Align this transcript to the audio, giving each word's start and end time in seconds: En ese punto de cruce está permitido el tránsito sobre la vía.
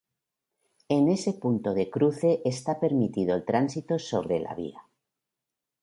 En 0.95 1.03
ese 1.15 1.31
punto 1.33 1.75
de 1.75 1.91
cruce 1.91 2.41
está 2.43 2.79
permitido 2.79 3.35
el 3.35 3.45
tránsito 3.45 3.99
sobre 3.99 4.39
la 4.39 4.55
vía. 4.55 4.87